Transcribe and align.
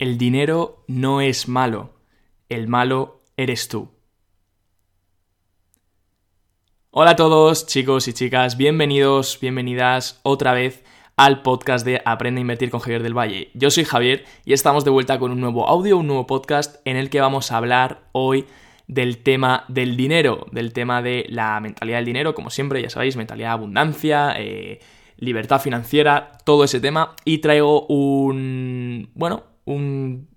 El 0.00 0.16
dinero 0.16 0.82
no 0.86 1.20
es 1.20 1.46
malo, 1.46 1.90
el 2.48 2.68
malo 2.68 3.20
eres 3.36 3.68
tú. 3.68 3.90
Hola 6.90 7.10
a 7.10 7.16
todos, 7.16 7.66
chicos 7.66 8.08
y 8.08 8.14
chicas, 8.14 8.56
bienvenidos, 8.56 9.38
bienvenidas 9.42 10.18
otra 10.22 10.54
vez 10.54 10.82
al 11.16 11.42
podcast 11.42 11.84
de 11.84 12.00
Aprende 12.06 12.38
a 12.38 12.40
Invertir 12.40 12.70
con 12.70 12.80
Javier 12.80 13.02
del 13.02 13.12
Valle. 13.12 13.50
Yo 13.52 13.70
soy 13.70 13.84
Javier 13.84 14.24
y 14.46 14.54
estamos 14.54 14.86
de 14.86 14.90
vuelta 14.90 15.18
con 15.18 15.32
un 15.32 15.40
nuevo 15.42 15.68
audio, 15.68 15.98
un 15.98 16.06
nuevo 16.06 16.26
podcast 16.26 16.76
en 16.86 16.96
el 16.96 17.10
que 17.10 17.20
vamos 17.20 17.52
a 17.52 17.58
hablar 17.58 18.08
hoy 18.12 18.46
del 18.86 19.18
tema 19.18 19.66
del 19.68 19.98
dinero, 19.98 20.46
del 20.50 20.72
tema 20.72 21.02
de 21.02 21.26
la 21.28 21.60
mentalidad 21.60 21.98
del 21.98 22.06
dinero, 22.06 22.34
como 22.34 22.48
siempre, 22.48 22.80
ya 22.80 22.88
sabéis, 22.88 23.16
mentalidad 23.16 23.48
de 23.48 23.52
abundancia, 23.52 24.32
eh, 24.38 24.80
libertad 25.18 25.60
financiera, 25.60 26.38
todo 26.46 26.64
ese 26.64 26.80
tema. 26.80 27.16
Y 27.26 27.38
traigo 27.42 27.86
un, 27.88 29.10
bueno, 29.12 29.49
un 29.64 30.28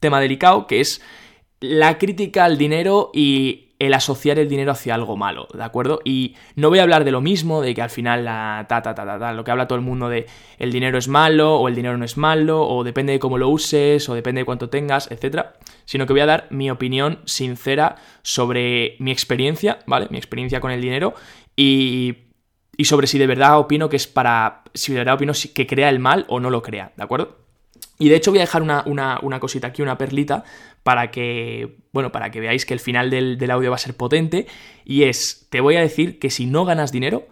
tema 0.00 0.20
delicado 0.20 0.66
que 0.66 0.80
es 0.80 1.02
la 1.60 1.98
crítica 1.98 2.44
al 2.44 2.56
dinero 2.56 3.10
y 3.12 3.74
el 3.78 3.94
asociar 3.94 4.38
el 4.38 4.48
dinero 4.48 4.72
hacia 4.72 4.94
algo 4.94 5.16
malo, 5.16 5.48
¿de 5.54 5.62
acuerdo? 5.62 6.00
Y 6.04 6.34
no 6.54 6.68
voy 6.68 6.80
a 6.80 6.82
hablar 6.82 7.04
de 7.04 7.12
lo 7.12 7.22
mismo, 7.22 7.62
de 7.62 7.74
que 7.74 7.80
al 7.80 7.88
final 7.88 8.26
la 8.26 8.66
ta 8.68 8.82
ta 8.82 8.94
ta 8.94 9.06
ta, 9.06 9.18
ta 9.18 9.32
lo 9.32 9.42
que 9.42 9.50
habla 9.50 9.66
todo 9.68 9.78
el 9.78 9.84
mundo 9.84 10.10
de 10.10 10.26
el 10.58 10.70
dinero 10.70 10.98
es 10.98 11.08
malo 11.08 11.56
o 11.56 11.66
el 11.66 11.74
dinero 11.74 11.96
no 11.96 12.04
es 12.04 12.18
malo 12.18 12.66
o 12.66 12.84
depende 12.84 13.14
de 13.14 13.18
cómo 13.18 13.38
lo 13.38 13.48
uses 13.48 14.06
o 14.08 14.14
depende 14.14 14.42
de 14.42 14.44
cuánto 14.44 14.68
tengas, 14.68 15.10
etcétera, 15.10 15.54
sino 15.86 16.06
que 16.06 16.12
voy 16.12 16.20
a 16.20 16.26
dar 16.26 16.46
mi 16.50 16.70
opinión 16.70 17.20
sincera 17.24 17.96
sobre 18.22 18.96
mi 18.98 19.12
experiencia, 19.12 19.78
¿vale? 19.86 20.08
Mi 20.10 20.18
experiencia 20.18 20.60
con 20.60 20.70
el 20.72 20.82
dinero 20.82 21.14
y 21.56 22.30
y 22.80 22.86
sobre 22.86 23.06
si 23.06 23.18
de 23.18 23.26
verdad 23.26 23.58
opino 23.58 23.90
que 23.90 23.96
es 23.96 24.06
para, 24.06 24.62
si 24.72 24.92
de 24.92 25.00
verdad 25.00 25.16
opino 25.16 25.34
que 25.54 25.66
crea 25.66 25.90
el 25.90 25.98
mal 25.98 26.24
o 26.28 26.40
no 26.40 26.48
lo 26.48 26.62
crea, 26.62 26.94
¿de 26.96 27.02
acuerdo? 27.02 27.36
Y 28.00 28.08
de 28.08 28.16
hecho 28.16 28.30
voy 28.30 28.38
a 28.38 28.42
dejar 28.42 28.62
una, 28.62 28.82
una, 28.86 29.40
cosita 29.40 29.68
aquí, 29.68 29.82
una 29.82 29.98
perlita, 29.98 30.42
para 30.82 31.10
que, 31.10 31.76
bueno, 31.92 32.10
para 32.10 32.30
que 32.30 32.40
veáis 32.40 32.64
que 32.64 32.72
el 32.72 32.80
final 32.80 33.10
del, 33.10 33.36
del, 33.36 33.50
audio 33.50 33.68
va 33.68 33.76
a 33.76 33.78
ser 33.78 33.94
potente. 33.94 34.46
Y 34.86 35.02
es, 35.02 35.46
te 35.50 35.60
voy 35.60 35.76
a 35.76 35.80
decir 35.80 36.18
que 36.18 36.30
si 36.30 36.46
no 36.46 36.64
ganas 36.64 36.92
dinero, 36.92 37.28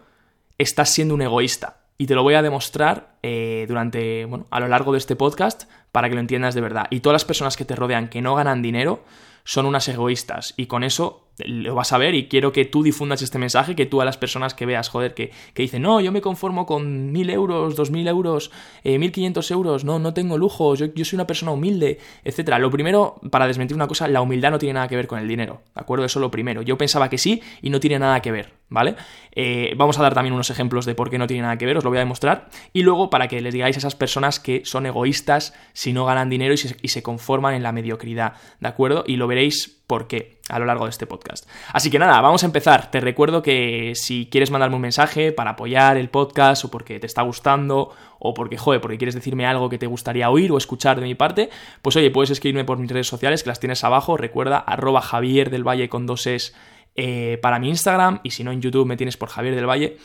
estás 0.59 0.93
siendo 0.93 1.15
un 1.15 1.23
egoísta. 1.23 1.81
Y 1.97 2.05
te 2.05 2.13
lo 2.13 2.21
voy 2.21 2.35
a 2.35 2.43
demostrar 2.43 3.17
eh, 3.23 3.65
durante, 3.67 4.25
bueno, 4.25 4.45
a 4.51 4.59
lo 4.59 4.67
largo 4.67 4.91
de 4.91 4.99
este 4.99 5.15
podcast 5.15 5.63
para 5.91 6.07
que 6.07 6.13
lo 6.13 6.21
entiendas 6.21 6.53
de 6.53 6.61
verdad. 6.61 6.85
Y 6.91 6.99
todas 6.99 7.15
las 7.15 7.25
personas 7.25 7.57
que 7.57 7.65
te 7.65 7.75
rodean 7.75 8.07
que 8.07 8.21
no 8.21 8.35
ganan 8.35 8.61
dinero 8.61 9.03
son 9.43 9.65
unas 9.65 9.87
egoístas. 9.87 10.53
Y 10.55 10.67
con 10.67 10.83
eso 10.83 11.28
lo 11.45 11.75
vas 11.75 11.93
a 11.93 11.97
ver 11.97 12.15
y 12.15 12.27
quiero 12.27 12.51
que 12.51 12.65
tú 12.65 12.83
difundas 12.83 13.21
este 13.21 13.39
mensaje, 13.39 13.75
que 13.75 13.85
tú 13.85 14.01
a 14.01 14.05
las 14.05 14.17
personas 14.17 14.53
que 14.53 14.65
veas, 14.65 14.89
joder, 14.89 15.13
que, 15.13 15.31
que 15.53 15.61
dicen, 15.61 15.81
no, 15.81 16.01
yo 16.01 16.11
me 16.11 16.21
conformo 16.21 16.65
con 16.65 17.11
mil 17.11 17.29
euros, 17.29 17.75
dos 17.75 17.91
mil 17.91 18.07
euros, 18.07 18.51
eh, 18.83 18.99
mil 18.99 19.11
quinientos 19.11 19.49
euros, 19.51 19.83
no, 19.83 19.99
no 19.99 20.13
tengo 20.13 20.37
lujos, 20.37 20.79
yo, 20.79 20.87
yo, 20.93 21.05
soy 21.05 21.17
una 21.17 21.27
persona 21.27 21.51
humilde, 21.51 21.99
etcétera. 22.23 22.59
Lo 22.59 22.69
primero, 22.69 23.19
para 23.31 23.47
desmentir 23.47 23.75
una 23.75 23.87
cosa, 23.87 24.07
la 24.07 24.21
humildad 24.21 24.51
no 24.51 24.59
tiene 24.59 24.73
nada 24.73 24.87
que 24.87 24.95
ver 24.95 25.07
con 25.07 25.19
el 25.19 25.27
dinero, 25.27 25.61
¿de 25.75 25.81
acuerdo? 25.81 26.05
Eso 26.05 26.19
es 26.19 26.21
lo 26.21 26.31
primero. 26.31 26.61
Yo 26.61 26.77
pensaba 26.77 27.09
que 27.09 27.17
sí 27.17 27.41
y 27.61 27.69
no 27.69 27.79
tiene 27.79 27.99
nada 27.99 28.21
que 28.21 28.31
ver, 28.31 28.53
¿vale? 28.69 28.95
Eh, 29.33 29.73
vamos 29.77 29.97
a 29.99 30.01
dar 30.01 30.13
también 30.13 30.33
unos 30.33 30.49
ejemplos 30.49 30.85
de 30.85 30.95
por 30.95 31.09
qué 31.09 31.17
no 31.17 31.27
tiene 31.27 31.43
nada 31.43 31.57
que 31.57 31.65
ver, 31.65 31.77
os 31.77 31.83
lo 31.83 31.89
voy 31.89 31.97
a 31.97 32.01
demostrar. 32.01 32.49
Y 32.73 32.83
luego, 32.83 33.09
para 33.09 33.27
que 33.27 33.41
les 33.41 33.53
digáis 33.53 33.75
a 33.77 33.79
esas 33.79 33.95
personas 33.95 34.39
que 34.39 34.63
son 34.65 34.85
egoístas 34.85 35.53
si 35.73 35.93
no 35.93 36.05
ganan 36.05 36.29
dinero 36.29 36.53
y 36.53 36.87
se 36.87 37.03
conforman 37.03 37.53
en 37.53 37.63
la 37.63 37.71
mediocridad, 37.71 38.33
¿de 38.59 38.67
acuerdo? 38.67 39.03
Y 39.07 39.15
lo 39.15 39.27
veréis 39.27 39.78
por 39.89 40.05
qué 40.05 40.37
a 40.49 40.59
lo 40.59 40.65
largo 40.65 40.85
de 40.85 40.91
este 40.91 41.07
podcast. 41.07 41.49
Así 41.73 41.89
que 41.89 41.97
nada, 41.97 42.21
vamos 42.21 42.43
a 42.43 42.45
empezar. 42.45 42.91
Te 42.91 42.99
recuerdo 42.99 43.41
que 43.41 43.93
si 43.95 44.27
quieres 44.29 44.51
mandarme 44.51 44.75
un 44.75 44.83
mensaje 44.83 45.31
para 45.31 45.51
apoyar 45.51 45.97
el 45.97 46.09
podcast 46.09 46.63
o 46.63 46.69
porque 46.69 46.99
te 46.99 47.07
está 47.07 47.23
gustando 47.23 47.91
o 48.19 48.35
porque, 48.35 48.55
joder, 48.55 48.81
porque 48.81 48.99
quieres 48.99 49.15
decirme 49.15 49.47
algo 49.47 49.67
que 49.67 49.79
te 49.79 49.87
gustaría 49.87 50.29
oír 50.29 50.51
o 50.51 50.59
escuchar 50.59 50.99
de 50.99 51.07
mi 51.07 51.15
parte, 51.15 51.49
pues 51.81 51.95
oye, 51.95 52.11
puedes 52.11 52.29
escribirme 52.29 52.65
por 52.65 52.77
mis 52.77 52.91
redes 52.91 53.07
sociales 53.07 53.41
que 53.41 53.49
las 53.49 53.59
tienes 53.59 53.83
abajo. 53.83 54.15
Recuerda, 54.15 54.59
arroba 54.59 55.01
Javier 55.01 55.49
del 55.49 55.67
Valle 55.67 55.89
con 55.89 56.05
dos 56.05 56.27
es 56.27 56.55
eh, 57.01 57.37
para 57.37 57.59
mi 57.59 57.69
Instagram 57.69 58.19
y 58.23 58.31
si 58.31 58.43
no 58.43 58.51
en 58.51 58.61
YouTube 58.61 58.85
me 58.85 58.97
tienes 58.97 59.15
por 59.15 59.29
Javier 59.29 59.55
del 59.55 59.65
Valle 59.65 59.95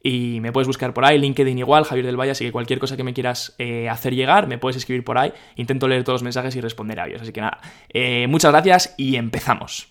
y 0.00 0.38
me 0.40 0.52
puedes 0.52 0.68
buscar 0.68 0.94
por 0.94 1.04
ahí, 1.04 1.18
LinkedIn 1.18 1.58
igual, 1.58 1.82
Javier 1.82 2.06
del 2.06 2.16
Valle, 2.16 2.30
así 2.30 2.44
que 2.44 2.52
cualquier 2.52 2.78
cosa 2.78 2.96
que 2.96 3.02
me 3.02 3.12
quieras 3.12 3.56
eh, 3.58 3.88
hacer 3.88 4.14
llegar, 4.14 4.46
me 4.46 4.56
puedes 4.56 4.76
escribir 4.76 5.02
por 5.02 5.18
ahí, 5.18 5.32
intento 5.56 5.88
leer 5.88 6.04
todos 6.04 6.20
los 6.20 6.22
mensajes 6.22 6.54
y 6.54 6.60
responder 6.60 7.00
a 7.00 7.08
ellos, 7.08 7.22
así 7.22 7.32
que 7.32 7.40
nada, 7.40 7.58
eh, 7.88 8.28
muchas 8.28 8.52
gracias 8.52 8.94
y 8.96 9.16
empezamos. 9.16 9.88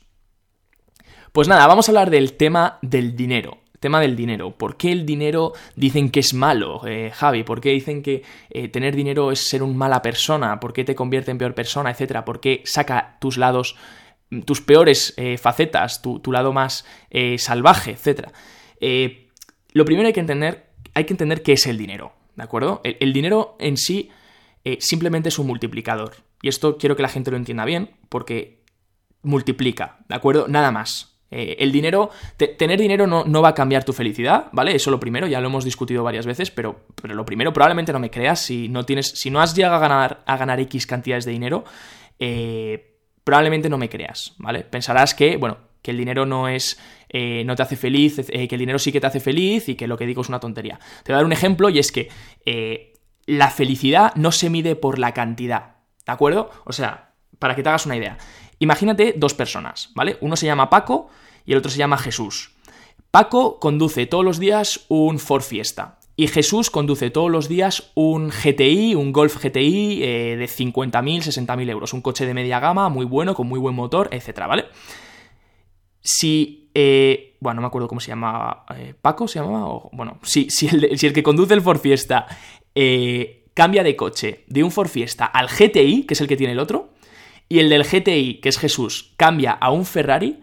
Pues 1.34 1.50
nada, 1.50 1.68
vamos 1.68 1.90
a 1.90 1.91
hablar 1.91 2.09
del 2.09 2.31
tema 2.38 2.79
del 2.81 3.13
dinero. 3.13 3.57
Tema 3.81 4.00
del 4.00 4.16
dinero. 4.16 4.52
¿Por 4.52 4.78
qué 4.78 4.94
el 4.94 5.06
dinero 5.06 5.52
dicen 5.75 6.12
que 6.12 6.22
es 6.22 6.34
malo, 6.34 6.81
Javi? 7.12 7.44
¿Por 7.44 7.59
qué 7.59 7.72
dicen 7.72 8.02
que 8.02 8.23
tener 8.72 8.96
dinero 8.96 9.34
es 9.34 9.50
ser 9.50 9.62
una 9.62 9.73
mala 9.73 10.02
persona? 10.02 10.62
¿Por 10.62 10.72
qué 10.72 10.85
te 10.85 10.96
convierte 10.96 11.31
en 11.31 11.38
peor 11.38 11.53
persona, 11.53 11.91
etcétera? 11.91 12.23
¿Por 12.23 12.40
qué 12.40 12.62
saca 12.63 13.18
tus 13.19 13.38
lados, 13.38 13.75
tus 14.45 14.61
peores 14.61 15.16
facetas, 15.39 16.01
tu, 16.01 16.31
lado 16.31 16.53
más 16.53 16.85
salvaje, 17.38 17.91
etcétera? 17.91 18.31
Lo 19.73 19.85
primero 19.85 20.07
hay 20.07 20.13
que 20.13 20.19
entender, 20.19 20.67
hay 20.94 21.06
que 21.06 21.13
entender 21.13 21.41
qué 21.41 21.53
es 21.53 21.66
el 21.66 21.78
dinero, 21.78 22.13
¿de 22.35 22.44
acuerdo? 22.44 22.81
El, 22.84 23.11
dinero 23.11 23.57
en 23.59 23.75
sí 23.75 24.11
eh, 24.63 24.78
simplemente 24.79 25.29
es 25.29 25.39
un 25.39 25.47
multiplicador. 25.47 26.16
Y 26.41 26.47
esto 26.47 26.78
quiero 26.78 26.95
que 26.95 27.01
la 27.01 27.09
gente 27.09 27.31
lo 27.31 27.38
entienda 27.38 27.66
bien, 27.66 27.91
porque 28.09 28.63
multiplica, 29.23 29.97
¿de 30.07 30.16
acuerdo? 30.16 30.47
Nada 30.47 30.72
más. 30.72 31.17
Eh, 31.31 31.55
el 31.59 31.72
dinero, 31.72 32.11
tener 32.38 32.79
dinero 32.79 33.07
no, 33.07 33.23
no, 33.23 33.41
va 33.41 33.50
a 33.50 33.53
cambiar 33.55 33.84
tu 33.84 33.94
felicidad, 33.94 34.50
¿vale? 34.51 34.75
Eso 34.75 34.91
lo 34.91 35.00
primero, 35.00 35.25
ya 35.25 35.41
lo 35.41 35.47
hemos 35.47 35.66
discutido 35.66 36.03
varias 36.03 36.28
veces, 36.28 36.51
pero, 36.51 36.85
pero 37.01 37.16
lo 37.16 37.25
primero, 37.25 37.51
probablemente 37.51 37.91
no 37.91 37.97
me 37.97 38.11
creas, 38.11 38.40
si 38.41 38.69
no 38.69 38.85
tienes, 38.85 39.07
si 39.16 39.31
no 39.31 39.41
has 39.41 39.55
llegado 39.55 39.75
a 39.75 39.79
ganar, 39.79 40.23
a 40.28 40.38
ganar 40.38 40.59
X 40.59 40.85
cantidades 40.85 41.25
de 41.25 41.31
dinero, 41.31 41.63
eh, 42.19 42.93
probablemente 43.23 43.69
no 43.69 43.78
me 43.78 43.89
creas, 43.89 44.34
¿vale? 44.38 44.61
Pensarás 44.63 45.13
que, 45.16 45.38
bueno, 45.38 45.57
que 45.81 45.91
el 45.91 45.97
dinero 45.97 46.25
no 46.25 46.47
es 46.47 46.79
eh, 47.16 47.44
no 47.45 47.56
te 47.56 47.61
hace 47.61 47.75
feliz, 47.75 48.17
eh, 48.17 48.47
que 48.47 48.56
el 48.56 48.59
dinero 48.59 48.79
sí 48.79 48.91
que 48.91 49.00
te 49.00 49.06
hace 49.06 49.19
feliz 49.19 49.69
y 49.69 49.75
que 49.75 49.85
lo 49.85 49.97
que 49.97 50.07
digo 50.07 50.23
es 50.23 50.29
una 50.29 50.39
tontería. 50.39 50.79
Te 51.03 51.11
voy 51.11 51.13
a 51.13 51.17
dar 51.17 51.25
un 51.25 51.31
ejemplo 51.31 51.69
y 51.69 51.78
es 51.78 51.91
que 51.91 52.09
eh, 52.44 52.94
la 53.28 53.51
felicidad 53.51 54.16
no 54.16 54.31
se 54.31 54.50
mide 54.50 54.75
por 54.75 54.97
la 54.97 55.13
cantidad, 55.13 55.75
¿de 56.07 56.11
acuerdo? 56.11 56.50
O 56.66 56.73
sea, 56.73 57.13
para 57.38 57.56
que 57.56 57.61
te 57.61 57.69
hagas 57.69 57.85
una 57.85 57.97
idea. 57.97 58.17
Imagínate 58.57 59.13
dos 59.16 59.35
personas, 59.35 59.91
¿vale? 59.94 60.17
Uno 60.22 60.35
se 60.35 60.47
llama 60.47 60.72
Paco 60.72 61.07
y 61.45 61.51
el 61.51 61.59
otro 61.59 61.69
se 61.69 61.78
llama 61.78 62.00
Jesús. 62.00 62.55
Paco 63.11 63.59
conduce 63.59 64.07
todos 64.07 64.25
los 64.25 64.40
días 64.40 64.85
un 64.88 65.19
Ford 65.19 65.44
Fiesta. 65.44 66.00
Y 66.16 66.28
Jesús 66.28 66.69
conduce 66.69 67.09
todos 67.09 67.31
los 67.31 67.50
días 67.50 67.91
un 67.96 68.29
GTI, 68.29 68.94
un 68.96 69.12
Golf 69.12 69.44
GTI 69.44 70.00
de 70.00 70.46
50.000, 70.46 70.91
60.000 70.91 71.69
euros. 71.69 71.94
Un 71.94 72.01
coche 72.01 72.25
de 72.25 72.34
media 72.35 72.59
gama, 72.59 72.90
muy 72.90 73.06
bueno, 73.06 73.34
con 73.34 73.47
muy 73.47 73.59
buen 73.59 73.74
motor, 73.74 74.09
etcétera, 74.12 74.46
¿vale? 74.46 74.66
si, 76.03 76.69
eh, 76.73 77.38
bueno, 77.40 77.56
no 77.56 77.62
me 77.62 77.68
acuerdo 77.68 77.88
cómo 77.88 78.02
se 78.02 78.09
llama, 78.09 78.66
eh, 78.75 78.94
Paco 79.02 79.28
se 79.28 79.40
llamaba, 79.40 79.68
o, 79.68 79.90
bueno, 79.94 80.19
si, 80.22 80.47
el, 80.68 80.84
el, 80.84 81.13
que 81.13 81.23
conduce 81.23 81.53
el 81.53 81.62
Ford 81.62 81.79
Fiesta 81.79 82.28
eh, 82.75 83.46
cambia 83.53 83.84
de 83.84 83.96
coche 83.96 84.44
de 84.47 84.63
un 84.63 84.72
Ford 84.72 84.90
Fiesta 84.90 85.25
al 85.25 85.47
GTI, 85.47 86.03
que 86.03 86.13
es 86.13 86.22
el 86.22 86.28
que 86.28 86.35
tiene 86.35 86.53
el 86.53 86.59
otro, 86.59 86.90
y 87.47 87.59
el 87.59 87.69
del 87.69 87.85
GTI, 87.85 88.41
que 88.41 88.50
es 88.50 88.59
Jesús, 88.59 89.13
cambia 89.16 89.52
a 89.52 89.72
un 89.72 89.85
Ferrari, 89.85 90.41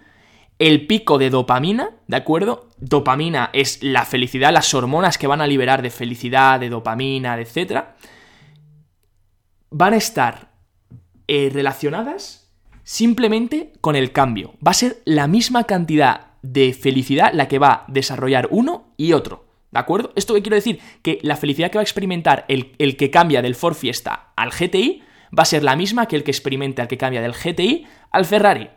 el 0.61 0.87
pico 0.87 1.17
de 1.17 1.31
dopamina, 1.31 1.97
¿de 2.07 2.19
acuerdo? 2.19 2.69
Dopamina 2.77 3.49
es 3.55 3.83
la 3.83 4.05
felicidad, 4.05 4.53
las 4.53 4.75
hormonas 4.75 5.17
que 5.17 5.27
van 5.27 5.41
a 5.41 5.47
liberar 5.47 5.81
de 5.81 5.89
felicidad, 5.89 6.61
de 6.61 6.69
dopamina, 6.69 7.41
etc. 7.41 7.85
Van 9.71 9.95
a 9.95 9.97
estar 9.97 10.51
relacionadas 11.27 12.53
simplemente 12.83 13.73
con 13.81 13.97
el 13.97 14.13
cambio. 14.13 14.53
Va 14.65 14.73
a 14.73 14.75
ser 14.75 15.01
la 15.07 15.29
misma 15.29 15.65
cantidad 15.65 16.33
de 16.43 16.75
felicidad 16.75 17.33
la 17.33 17.49
que 17.49 17.59
va 17.59 17.73
a 17.73 17.85
desarrollar 17.89 18.49
uno 18.51 18.93
y 18.99 19.15
otro. 19.15 19.47
¿De 19.71 19.79
acuerdo? 19.79 20.13
¿Esto 20.15 20.35
qué 20.35 20.43
quiero 20.43 20.57
decir? 20.57 20.81
Que 21.01 21.21
la 21.23 21.37
felicidad 21.37 21.71
que 21.71 21.79
va 21.79 21.83
a 21.83 21.85
experimentar 21.85 22.45
el, 22.49 22.75
el, 22.79 22.99
que 22.99 23.11
cambia 23.11 23.41
del 23.41 23.55
Ford 23.55 23.77
Fiesta 23.77 24.33
al 24.37 24.51
GTI 24.51 25.03
va 25.37 25.45
a 25.45 25.47
ser 25.47 25.63
la 25.63 25.77
misma 25.77 26.07
que 26.07 26.17
el 26.17 26.25
que 26.25 26.33
experimenta 26.33 26.83
el 26.83 26.89
que 26.89 26.99
cambia 26.99 27.23
del 27.23 27.33
GTI 27.33 27.87
al 28.11 28.27
Ferrari 28.27 28.69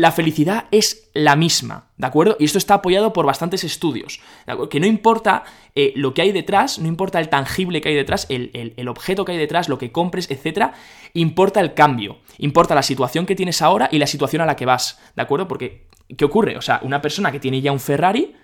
la 0.00 0.12
felicidad 0.12 0.64
es 0.70 1.10
la 1.12 1.36
misma, 1.36 1.90
¿de 1.98 2.06
acuerdo? 2.06 2.34
Y 2.40 2.46
esto 2.46 2.56
está 2.56 2.72
apoyado 2.72 3.12
por 3.12 3.26
bastantes 3.26 3.64
estudios, 3.64 4.22
que 4.70 4.80
no 4.80 4.86
importa 4.86 5.44
eh, 5.74 5.92
lo 5.94 6.14
que 6.14 6.22
hay 6.22 6.32
detrás, 6.32 6.78
no 6.78 6.88
importa 6.88 7.20
el 7.20 7.28
tangible 7.28 7.82
que 7.82 7.90
hay 7.90 7.94
detrás, 7.94 8.26
el, 8.30 8.88
objeto 8.88 9.26
que 9.26 9.32
hay 9.32 9.38
detrás, 9.38 9.68
lo 9.68 9.76
que 9.76 9.92
compres, 9.92 10.30
etc., 10.30 10.72
importa 11.12 11.60
el 11.60 11.74
cambio, 11.74 12.20
importa 12.38 12.74
la 12.74 12.82
situación 12.82 13.26
que 13.26 13.36
tienes 13.36 13.60
ahora 13.60 13.90
y 13.92 13.98
la 13.98 14.06
situación 14.06 14.40
a 14.40 14.46
la 14.46 14.56
que 14.56 14.64
vas, 14.64 14.98
¿de 15.16 15.20
acuerdo? 15.20 15.46
Porque, 15.46 15.88
¿qué 16.16 16.24
ocurre? 16.24 16.56
O 16.56 16.62
sea, 16.62 16.80
una 16.82 17.02
persona 17.02 17.30
que 17.30 17.38
tiene 17.38 17.60
ya 17.60 17.70
un 17.70 17.78
Ferrari 17.78 18.34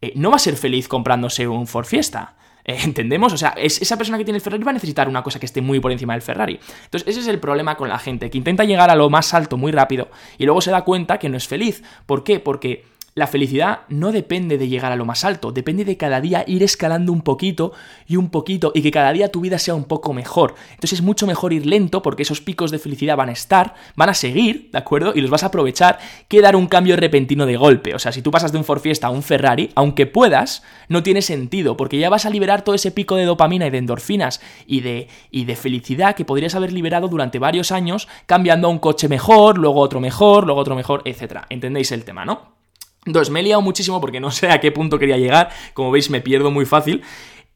eh, 0.00 0.12
no 0.14 0.30
va 0.30 0.36
a 0.36 0.38
ser 0.38 0.56
feliz 0.56 0.86
comprándose 0.86 1.48
un 1.48 1.66
Ford 1.66 1.86
Fiesta. 1.86 2.36
Eh, 2.64 2.78
¿Entendemos? 2.84 3.32
O 3.32 3.36
sea, 3.36 3.50
es, 3.50 3.80
esa 3.80 3.96
persona 3.96 4.18
que 4.18 4.24
tiene 4.24 4.36
el 4.36 4.42
Ferrari 4.42 4.62
va 4.62 4.70
a 4.70 4.74
necesitar 4.74 5.08
una 5.08 5.22
cosa 5.22 5.38
que 5.38 5.46
esté 5.46 5.60
muy 5.60 5.80
por 5.80 5.92
encima 5.92 6.12
del 6.14 6.22
Ferrari. 6.22 6.58
Entonces, 6.84 7.08
ese 7.08 7.20
es 7.20 7.28
el 7.28 7.38
problema 7.38 7.76
con 7.76 7.88
la 7.88 7.98
gente, 7.98 8.30
que 8.30 8.38
intenta 8.38 8.64
llegar 8.64 8.90
a 8.90 8.96
lo 8.96 9.10
más 9.10 9.34
alto 9.34 9.56
muy 9.56 9.72
rápido 9.72 10.08
y 10.38 10.44
luego 10.44 10.60
se 10.60 10.70
da 10.70 10.82
cuenta 10.84 11.18
que 11.18 11.28
no 11.28 11.36
es 11.36 11.48
feliz. 11.48 11.82
¿Por 12.06 12.24
qué? 12.24 12.40
Porque 12.40 12.84
la 13.14 13.26
felicidad 13.26 13.80
no 13.88 14.10
depende 14.10 14.56
de 14.56 14.68
llegar 14.68 14.90
a 14.90 14.96
lo 14.96 15.04
más 15.04 15.24
alto, 15.24 15.52
depende 15.52 15.84
de 15.84 15.98
cada 15.98 16.20
día 16.20 16.44
ir 16.46 16.62
escalando 16.62 17.12
un 17.12 17.20
poquito 17.20 17.72
y 18.06 18.16
un 18.16 18.30
poquito 18.30 18.72
y 18.74 18.80
que 18.80 18.90
cada 18.90 19.12
día 19.12 19.30
tu 19.30 19.40
vida 19.40 19.58
sea 19.58 19.74
un 19.74 19.84
poco 19.84 20.14
mejor. 20.14 20.54
Entonces 20.70 20.94
es 20.94 21.02
mucho 21.02 21.26
mejor 21.26 21.52
ir 21.52 21.66
lento 21.66 22.00
porque 22.00 22.22
esos 22.22 22.40
picos 22.40 22.70
de 22.70 22.78
felicidad 22.78 23.16
van 23.16 23.28
a 23.28 23.32
estar, 23.32 23.74
van 23.96 24.08
a 24.08 24.14
seguir, 24.14 24.70
¿de 24.72 24.78
acuerdo? 24.78 25.12
Y 25.14 25.20
los 25.20 25.30
vas 25.30 25.42
a 25.42 25.46
aprovechar 25.46 25.98
que 26.28 26.40
dar 26.40 26.56
un 26.56 26.66
cambio 26.66 26.96
repentino 26.96 27.44
de 27.44 27.56
golpe. 27.56 27.94
O 27.94 27.98
sea, 27.98 28.12
si 28.12 28.22
tú 28.22 28.30
pasas 28.30 28.50
de 28.50 28.58
un 28.58 28.64
Ford 28.64 28.80
Fiesta 28.80 29.08
a 29.08 29.10
un 29.10 29.22
Ferrari, 29.22 29.70
aunque 29.74 30.06
puedas, 30.06 30.62
no 30.88 31.02
tiene 31.02 31.20
sentido 31.20 31.76
porque 31.76 31.98
ya 31.98 32.08
vas 32.08 32.24
a 32.24 32.30
liberar 32.30 32.62
todo 32.62 32.74
ese 32.74 32.92
pico 32.92 33.16
de 33.16 33.26
dopamina 33.26 33.66
y 33.66 33.70
de 33.70 33.78
endorfinas 33.78 34.40
y 34.66 34.80
de, 34.80 35.08
y 35.30 35.44
de 35.44 35.56
felicidad 35.56 36.14
que 36.14 36.24
podrías 36.24 36.54
haber 36.54 36.72
liberado 36.72 37.08
durante 37.08 37.38
varios 37.38 37.72
años 37.72 38.08
cambiando 38.24 38.68
a 38.68 38.70
un 38.70 38.78
coche 38.78 39.08
mejor, 39.08 39.58
luego 39.58 39.80
otro 39.80 40.00
mejor, 40.00 40.46
luego 40.46 40.60
otro 40.60 40.76
mejor, 40.76 41.02
etc. 41.04 41.42
¿Entendéis 41.50 41.92
el 41.92 42.04
tema, 42.04 42.24
no? 42.24 42.61
Entonces, 43.04 43.32
me 43.32 43.40
he 43.40 43.42
liado 43.42 43.62
muchísimo 43.62 44.00
porque 44.00 44.20
no 44.20 44.30
sé 44.30 44.50
a 44.50 44.60
qué 44.60 44.70
punto 44.70 44.98
quería 44.98 45.16
llegar. 45.16 45.50
Como 45.74 45.90
veis, 45.90 46.10
me 46.10 46.20
pierdo 46.20 46.50
muy 46.50 46.66
fácil. 46.66 47.02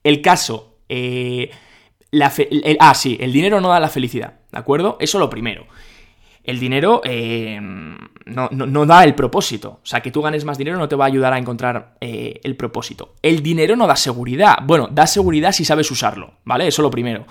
El 0.03 0.23
caso. 0.23 0.79
Eh, 0.89 1.51
la 2.11 2.33
ah, 2.79 2.95
sí, 2.95 3.17
el 3.21 3.33
dinero 3.33 3.61
no 3.61 3.69
da 3.69 3.81
la 3.81 3.89
felicidad, 3.89 4.35
¿de 4.51 4.59
acuerdo? 4.59 4.97
Eso 5.01 5.19
lo 5.19 5.29
primero. 5.29 5.67
El 6.45 6.61
dinero 6.61 7.01
eh, 7.05 7.59
no, 7.61 8.87
da 8.87 9.03
el 9.03 9.15
propósito. 9.17 9.81
O 9.83 9.87
sea, 9.87 10.01
que 10.01 10.13
tú 10.13 10.23
ganes 10.23 10.45
más 10.45 10.57
dinero 10.57 10.79
no 10.79 10.89
te 10.89 10.95
va 10.95 11.05
a 11.05 11.09
ayudar 11.09 11.33
a 11.33 11.39
encontrar 11.39 11.97
eh, 12.01 12.41
el 12.45 12.57
propósito. 12.57 13.15
El 13.21 13.43
dinero 13.43 13.75
no 13.75 13.87
da 13.89 13.97
seguridad. 13.97 14.59
Bueno, 14.63 14.89
da 14.91 15.09
seguridad 15.09 15.51
si 15.51 15.65
sabes 15.65 15.91
usarlo, 15.91 16.35
¿vale? 16.45 16.69
Eso 16.69 16.83
lo 16.83 16.91
primero. 16.91 17.27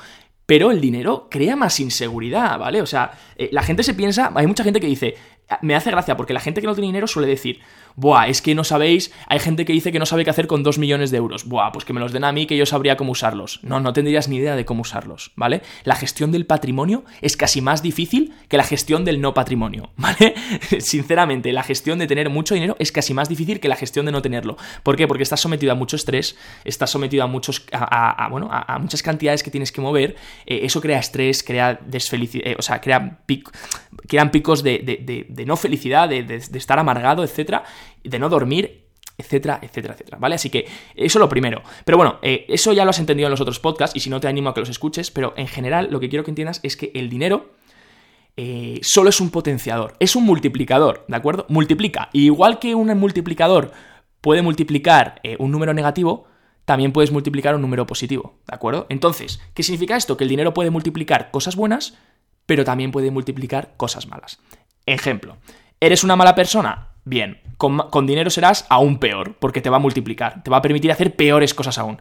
Pero 0.45 0.69
el 0.69 0.81
dinero 0.81 1.29
crea 1.31 1.55
más 1.55 1.79
inseguridad, 1.79 2.59
¿vale? 2.59 2.81
O 2.81 2.85
sea, 2.85 3.11
la 3.51 3.63
gente 3.63 3.83
se 3.83 3.93
piensa, 3.93 4.31
hay 4.35 4.45
mucha 4.45 4.63
gente 4.63 4.81
que 4.81 4.87
dice, 4.87 5.15
me 5.61 5.75
hace 5.75 5.91
gracia 5.91 6.17
porque 6.17 6.33
la 6.33 6.39
gente 6.39 6.61
que 6.61 6.67
no 6.67 6.75
tiene 6.75 6.87
dinero 6.87 7.07
suele 7.07 7.27
decir, 7.27 7.61
buah, 7.95 8.27
es 8.27 8.41
que 8.41 8.55
no 8.55 8.63
sabéis, 8.63 9.11
hay 9.27 9.39
gente 9.39 9.65
que 9.65 9.73
dice 9.73 9.91
que 9.91 9.99
no 9.99 10.05
sabe 10.05 10.23
qué 10.23 10.29
hacer 10.29 10.47
con 10.47 10.63
dos 10.63 10.77
millones 10.77 11.11
de 11.11 11.17
euros, 11.17 11.45
buah, 11.45 11.71
pues 11.71 11.85
que 11.85 11.93
me 11.93 11.99
los 11.99 12.11
den 12.11 12.23
a 12.23 12.31
mí 12.31 12.45
que 12.45 12.57
yo 12.57 12.65
sabría 12.65 12.97
cómo 12.97 13.11
usarlos. 13.11 13.59
No, 13.63 13.79
no 13.79 13.93
tendrías 13.93 14.27
ni 14.27 14.37
idea 14.37 14.55
de 14.55 14.65
cómo 14.65 14.81
usarlos, 14.81 15.31
¿vale? 15.35 15.61
La 15.83 15.95
gestión 15.95 16.31
del 16.31 16.45
patrimonio 16.45 17.03
es 17.21 17.37
casi 17.37 17.61
más 17.61 17.81
difícil 17.81 18.33
que 18.47 18.57
la 18.57 18.63
gestión 18.63 19.05
del 19.05 19.21
no 19.21 19.33
patrimonio, 19.33 19.91
¿vale? 19.97 20.35
Sinceramente, 20.79 21.51
la 21.51 21.63
gestión 21.63 21.99
de 21.99 22.07
tener 22.07 22.29
mucho 22.29 22.53
dinero 22.53 22.75
es 22.79 22.91
casi 22.91 23.13
más 23.13 23.29
difícil 23.29 23.59
que 23.59 23.69
la 23.69 23.75
gestión 23.75 24.05
de 24.05 24.11
no 24.11 24.21
tenerlo. 24.21 24.57
¿Por 24.83 24.95
qué? 24.95 25.07
Porque 25.07 25.23
estás 25.23 25.39
sometido 25.39 25.71
a 25.71 25.75
mucho 25.75 25.95
estrés, 25.95 26.37
estás 26.63 26.89
sometido 26.89 27.23
a 27.23 27.27
muchos, 27.27 27.65
a, 27.71 28.27
bueno, 28.29 28.49
a, 28.51 28.77
muchas 28.79 29.01
cantidades 29.01 29.43
que 29.43 29.51
tienes 29.51 29.71
que 29.71 29.81
mover, 29.81 30.15
eh, 30.45 30.61
eso 30.63 30.81
crea 30.81 30.99
estrés, 30.99 31.43
crea 31.43 31.79
desfelicidad, 31.85 32.47
eh, 32.47 32.55
o 32.57 32.61
sea, 32.61 32.81
crea 32.81 33.19
crean 34.07 34.31
picos 34.31 34.63
de 34.63 34.79
de 35.35 35.45
no 35.45 35.55
felicidad, 35.57 36.09
de, 36.09 36.35
estar 36.35 36.79
amargado, 36.79 37.23
etcétera, 37.23 37.63
de 38.03 38.19
no 38.19 38.29
dormir, 38.29 38.85
etcétera, 39.17 39.59
etcétera, 39.61 39.93
etcétera, 39.93 40.17
¿vale? 40.19 40.35
Así 40.35 40.49
que 40.49 40.67
eso 40.95 41.19
lo 41.19 41.29
primero. 41.29 41.61
Pero 41.85 41.97
bueno, 41.97 42.19
eh, 42.21 42.45
eso 42.49 42.73
ya 42.73 42.83
lo 42.83 42.89
has 42.89 42.99
entendido 42.99 43.27
en 43.27 43.31
los 43.31 43.41
otros 43.41 43.59
podcasts 43.59 43.95
y 43.95 43.99
si 43.99 44.09
no 44.09 44.19
te 44.19 44.27
animo 44.27 44.49
a 44.49 44.53
que 44.53 44.59
los 44.59 44.69
escuches, 44.69 45.11
pero 45.11 45.33
en 45.37 45.47
general 45.47 45.87
lo 45.91 45.99
que 45.99 46.09
quiero 46.09 46.23
que 46.23 46.31
entiendas 46.31 46.59
es 46.63 46.75
que 46.75 46.91
el 46.93 47.09
dinero 47.09 47.53
eh, 48.37 48.79
solo 48.83 49.09
es 49.09 49.21
un 49.21 49.29
potenciador, 49.29 49.95
es 49.99 50.15
un 50.15 50.25
multiplicador, 50.25 51.05
¿de 51.07 51.15
acuerdo? 51.15 51.45
Multiplica. 51.47 52.09
igual 52.11 52.59
que 52.59 52.75
un 52.75 52.87
multiplicador 52.97 53.71
puede 54.19 54.41
multiplicar 54.41 55.21
eh, 55.23 55.37
un 55.39 55.51
número 55.51 55.73
negativo, 55.73 56.27
también 56.65 56.91
puedes 56.91 57.11
multiplicar 57.11 57.55
un 57.55 57.61
número 57.61 57.85
positivo, 57.85 58.39
¿de 58.47 58.55
acuerdo? 58.55 58.87
Entonces, 58.89 59.39
¿qué 59.53 59.63
significa 59.63 59.95
esto? 59.95 60.17
Que 60.17 60.25
el 60.25 60.29
dinero 60.29 60.53
puede 60.53 60.71
multiplicar 60.71 61.31
cosas 61.31 61.55
buenas, 61.55 61.97
pero 62.45 62.65
también 62.65 62.91
puede 62.91 63.11
multiplicar 63.11 63.75
cosas 63.77 64.07
malas. 64.07 64.39
Ejemplo, 64.85 65.37
¿eres 65.79 66.03
una 66.03 66.15
mala 66.15 66.35
persona? 66.35 66.89
Bien, 67.05 67.39
con, 67.57 68.05
dinero 68.05 68.29
serás 68.29 68.65
aún 68.69 68.97
peor, 68.99 69.35
porque 69.39 69.61
te 69.61 69.69
va 69.69 69.77
a 69.77 69.79
multiplicar, 69.79 70.43
te 70.43 70.51
va 70.51 70.57
a 70.57 70.61
permitir 70.61 70.91
hacer 70.91 71.15
peores 71.15 71.53
cosas 71.53 71.77
aún. 71.77 71.99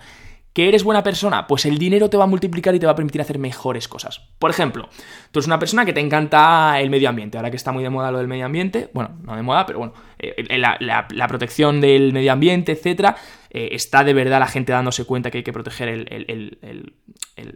¿Que 0.53 0.69
eres 0.69 0.85
buena 0.85 1.03
persona? 1.03 1.49
Pues 1.49 1.67
el 1.67 1.79
dinero 1.79 2.09
te 2.09 2.17
va 2.17 2.25
a 2.25 2.29
multiplicar 2.29 2.77
y 2.77 2.79
te 2.79 2.87
va 2.87 2.93
a 2.93 2.95
permitir 2.95 3.21
hacer 3.21 3.41
mejores 3.41 3.89
cosas. 3.89 4.21
Por 4.39 4.51
ejemplo, 4.51 4.89
tú 5.33 5.41
eres 5.41 5.49
una 5.49 5.59
persona 5.59 5.85
que 5.85 5.93
te 5.93 5.99
encanta 5.99 6.81
el 6.81 6.91
medio 6.91 7.09
ambiente, 7.09 7.37
ahora 7.37 7.51
que 7.51 7.57
está 7.57 7.73
muy 7.73 7.83
de 7.83 7.91
moda 7.91 8.13
lo 8.13 8.19
del 8.19 8.29
medio 8.29 8.47
ambiente, 8.47 8.89
bueno, 8.95 9.19
no 9.25 9.35
de 9.35 9.43
moda, 9.43 9.67
pero 9.67 9.81
bueno, 9.81 9.95
eh, 10.21 10.57
la, 10.57 11.27
protección 11.27 11.81
del 11.81 12.13
medio 12.13 12.33
ambiente, 12.33 12.71
etcétera, 12.71 13.17
eh, 13.51 13.71
está 13.73 14.05
de 14.05 14.15
verdad 14.15 14.39
la 14.39 14.47
gente 14.47 14.71
dándose 14.71 15.05
cuenta 15.05 15.33
que 15.33 15.39
hay 15.39 15.45
que 15.45 15.53
proteger 15.53 15.89
el, 15.89 16.95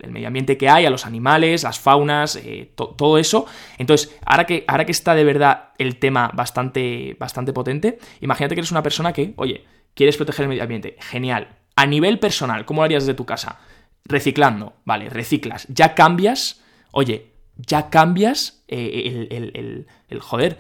medio 0.09 0.27
ambiente 0.27 0.57
que 0.57 0.69
hay, 0.69 0.87
a 0.87 0.91
los 0.91 1.07
animales, 1.07 1.63
las 1.63 1.79
faunas, 1.79 2.37
eh, 2.37 2.73
todo 2.75 3.19
eso. 3.19 3.47
Entonces, 3.79 4.17
ahora 4.25 4.45
que, 4.45 4.65
ahora 4.67 4.85
que 4.85 4.93
está 4.93 5.15
de 5.15 5.25
verdad 5.25 5.71
el 5.79 5.99
tema 5.99 6.31
bastante, 6.35 7.17
bastante 7.19 7.53
potente, 7.53 7.99
imagínate 8.21 8.55
que 8.55 8.61
eres 8.61 8.73
una 8.73 8.83
persona 8.83 9.13
que, 9.13 9.35
oye, 9.37 9.65
quieres 9.95 10.17
proteger 10.17 10.45
el 10.45 10.49
medio 10.49 10.63
ambiente, 10.63 10.97
genial 11.01 11.59
a 11.79 11.87
nivel 11.87 12.19
personal, 12.19 12.65
¿cómo 12.65 12.81
lo 12.81 12.87
harías 12.87 13.05
desde 13.05 13.17
tu 13.17 13.25
casa? 13.25 13.61
Reciclando, 14.05 14.73
vale, 14.85 15.11
reciclas. 15.11 15.65
Ya 15.69 15.95
cambias, 15.95 16.61
oye, 16.91 17.31
ya 17.57 17.89
cambias 17.89 18.65
eh, 18.67 19.29
el, 19.31 19.87
el, 20.09 20.21
joder, 20.21 20.59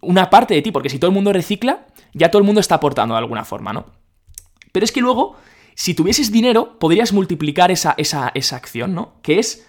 una 0.00 0.30
parte 0.30 0.54
de 0.54 0.62
ti, 0.62 0.72
porque 0.72 0.88
si 0.88 0.98
todo 0.98 1.10
el 1.10 1.14
mundo 1.14 1.32
recicla, 1.32 1.86
ya 2.12 2.32
todo 2.32 2.40
el 2.40 2.44
mundo 2.44 2.60
está 2.60 2.74
aportando 2.74 3.14
de 3.14 3.20
alguna 3.20 3.44
forma, 3.44 3.72
¿no? 3.72 3.86
Pero 4.72 4.82
es 4.82 4.90
que 4.90 5.00
luego, 5.00 5.36
si 5.78 5.94
tuvieses 5.94 6.32
dinero, 6.32 6.76
podrías 6.80 7.12
multiplicar 7.12 7.70
esa, 7.70 7.94
esa, 7.98 8.32
esa 8.34 8.56
acción, 8.56 8.96
¿no? 8.96 9.12
Que 9.22 9.38
es, 9.38 9.64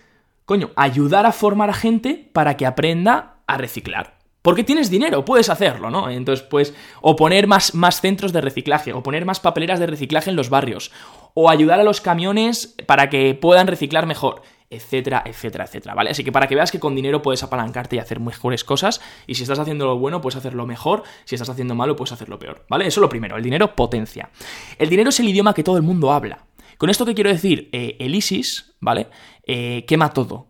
coño, 0.45 0.71
ayudar 0.75 1.27
a 1.27 1.31
formar 1.31 1.69
a 1.69 1.75
gente 1.75 2.31
para 2.33 2.57
que 2.57 2.65
aprenda 2.65 3.35
a 3.45 3.57
reciclar. 3.59 4.17
Porque 4.41 4.63
tienes 4.63 4.89
dinero, 4.89 5.23
puedes 5.23 5.51
hacerlo, 5.51 5.91
¿no? 5.91 6.09
Entonces, 6.09 6.43
pues, 6.49 6.73
o 7.01 7.15
poner 7.15 7.45
más, 7.45 7.75
más 7.75 8.01
centros 8.01 8.33
de 8.33 8.41
reciclaje, 8.41 8.91
o 8.91 9.03
poner 9.03 9.23
más 9.23 9.39
papeleras 9.39 9.79
de 9.79 9.85
reciclaje 9.85 10.31
en 10.31 10.35
los 10.35 10.49
barrios, 10.49 10.91
o 11.35 11.47
ayudar 11.47 11.79
a 11.79 11.83
los 11.83 12.01
camiones 12.01 12.75
para 12.87 13.11
que 13.11 13.35
puedan 13.35 13.67
reciclar 13.67 14.07
mejor, 14.07 14.41
etcétera, 14.69 15.23
etcétera, 15.25 15.65
etcétera, 15.65 15.95
¿vale? 15.95 16.11
Así 16.11 16.23
que 16.23 16.31
para 16.31 16.47
que 16.47 16.55
veas 16.55 16.71
que 16.71 16.79
con 16.79 16.95
dinero 16.95 17.21
puedes 17.21 17.41
apalancarte 17.43 17.95
y 17.95 17.99
hacer 17.99 18.19
mejores 18.19 18.63
cosas, 18.63 19.01
y 19.25 19.35
si 19.35 19.43
estás 19.43 19.59
haciendo 19.59 19.85
lo 19.85 19.97
bueno, 19.97 20.21
puedes 20.21 20.37
hacerlo 20.37 20.65
mejor, 20.65 21.03
si 21.25 21.35
estás 21.35 21.49
haciendo 21.49 21.75
malo, 21.75 21.95
puedes 21.95 22.11
hacerlo 22.11 22.37
peor, 22.37 22.65
¿vale? 22.69 22.85
Eso 22.85 22.99
es 22.99 23.01
lo 23.01 23.09
primero, 23.09 23.37
el 23.37 23.43
dinero 23.43 23.75
potencia. 23.75 24.29
El 24.77 24.89
dinero 24.89 25.09
es 25.09 25.19
el 25.19 25.29
idioma 25.29 25.53
que 25.53 25.63
todo 25.63 25.77
el 25.77 25.83
mundo 25.83 26.11
habla. 26.11 26.45
Con 26.77 26.89
esto 26.89 27.05
que 27.05 27.15
quiero 27.15 27.29
decir, 27.29 27.69
eh, 27.71 27.97
el 27.99 28.15
ISIS, 28.15 28.75
¿vale? 28.79 29.07
Eh, 29.45 29.85
quema 29.87 30.13
todo. 30.13 30.47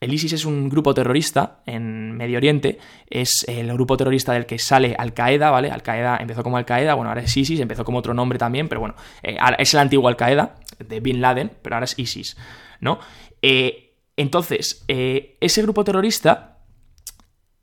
El 0.00 0.12
ISIS 0.12 0.32
es 0.32 0.44
un 0.44 0.68
grupo 0.68 0.94
terrorista 0.94 1.62
en 1.64 2.10
Medio 2.16 2.36
Oriente, 2.38 2.78
es 3.08 3.44
el 3.46 3.72
grupo 3.72 3.96
terrorista 3.96 4.32
del 4.32 4.46
que 4.46 4.58
sale 4.58 4.96
Al 4.98 5.14
Qaeda, 5.14 5.52
¿vale? 5.52 5.70
Al 5.70 5.82
Qaeda 5.82 6.18
empezó 6.20 6.42
como 6.42 6.56
Al 6.56 6.64
Qaeda, 6.64 6.94
bueno, 6.94 7.10
ahora 7.10 7.22
es 7.22 7.36
ISIS, 7.36 7.60
empezó 7.60 7.84
como 7.84 7.98
otro 7.98 8.12
nombre 8.12 8.36
también, 8.36 8.68
pero 8.68 8.80
bueno, 8.80 8.96
eh, 9.22 9.36
es 9.58 9.72
el 9.74 9.80
antiguo 9.80 10.08
Al 10.08 10.16
Qaeda 10.16 10.56
de 10.84 11.00
Bin 11.00 11.20
Laden, 11.20 11.52
pero 11.62 11.76
ahora 11.76 11.84
es 11.84 11.98
ISIS, 11.98 12.36
¿no? 12.80 12.98
Eh, 13.40 13.96
entonces, 14.16 14.84
eh, 14.88 15.36
ese 15.40 15.62
grupo 15.62 15.84
terrorista 15.84 16.58